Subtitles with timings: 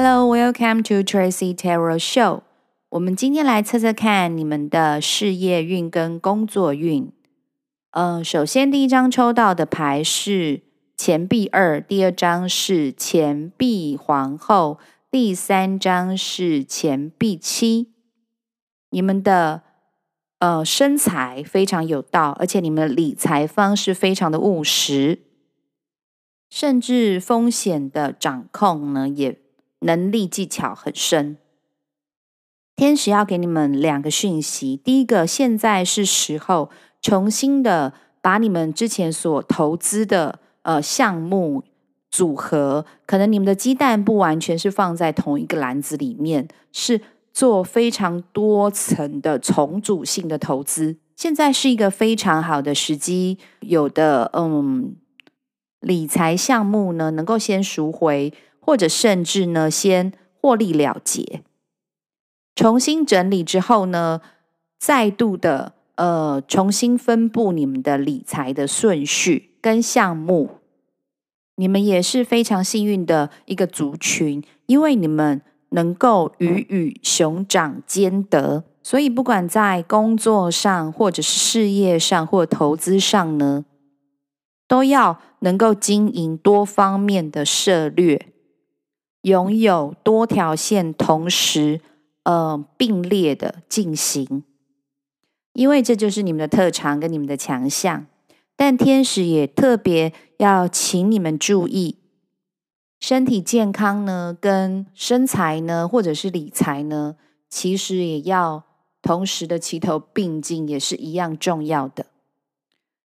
[0.00, 2.42] Hello, welcome to Tracy Tarot Show。
[2.90, 7.10] 我们今天来测测看你们的事业运跟工作运。
[7.90, 10.62] 呃，首先第一张抽到的牌是
[10.96, 14.78] 钱币二，第二张是钱币皇后，
[15.10, 17.88] 第三张是钱币七。
[18.90, 19.62] 你们的
[20.38, 25.18] 呃身材非常有道，而且你们的理财方式非常的务实，
[26.48, 29.36] 甚至风险的掌控呢也。
[29.80, 31.36] 能力技巧很深，
[32.74, 34.76] 天使要给你们两个讯息。
[34.76, 36.70] 第一个，现在是时候
[37.00, 41.62] 重新的把你们之前所投资的呃项目
[42.10, 47.00] 组合，可能你们的鸡蛋不完全是放在同一个篮子里面，是
[47.32, 50.96] 做非常多层的重组性的投资。
[51.14, 54.96] 现在是一个非常好的时机，有的嗯
[55.80, 58.32] 理财项目呢能够先赎回。
[58.68, 61.42] 或者甚至呢，先获利了结，
[62.54, 64.20] 重新整理之后呢，
[64.78, 70.50] 再度的呃重新分布你们的理财的顺序跟项目。
[71.56, 83.64] 你们也是非常幸运的一个族群，因为你们能够鱼与熊掌兼得，所以不管在工作上，或者是事业上，或投资上呢，
[84.68, 88.26] 都要能够经营多方面的策略。
[89.22, 91.80] 拥有多条线同时，
[92.22, 94.44] 呃，并列的进行，
[95.52, 98.06] 因为这就是你们的特长跟你们的强项。
[98.56, 101.96] 但天使也特别要请你们注意，
[102.98, 107.14] 身体健康呢，跟身材呢，或者是理财呢，
[107.48, 108.64] 其实也要
[109.00, 112.06] 同时的齐头并进，也是一样重要的。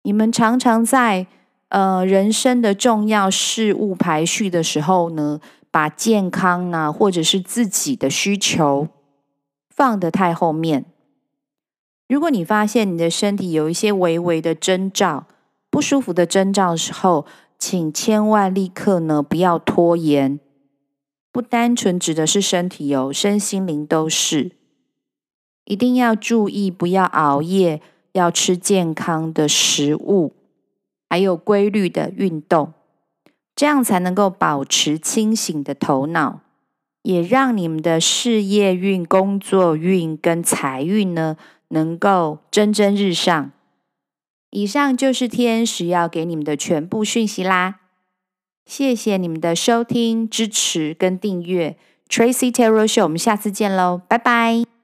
[0.04, 1.28] 你们常常在
[1.70, 5.40] 呃人生的重要事务排序的时候呢，
[5.72, 8.88] 把健康啊，或者是自己的需求
[9.70, 10.86] 放得太后面。
[12.08, 15.28] 如果你发现你的身体有一些微微的征兆、
[15.70, 17.26] 不舒服的征兆的时候，
[17.60, 20.40] 请千万立刻呢不要拖延。
[21.32, 24.54] 不单纯指的是身体哦，身心灵都是。
[25.66, 27.80] 一定要注意，不要熬夜，
[28.14, 30.34] 要吃健康的食物，
[31.08, 32.74] 还有规律的运动。
[33.60, 36.40] 这样才能够保持清醒的头脑，
[37.02, 41.36] 也让你们的事业运、工作运跟财运呢，
[41.68, 43.52] 能够蒸蒸日上。
[44.52, 47.82] 以上就是天使要给你们的全部讯息啦。
[48.66, 51.76] 谢谢你们的收听、支持跟订阅
[52.08, 54.79] ，Tracy Tarot Show，我们下次见喽，拜拜。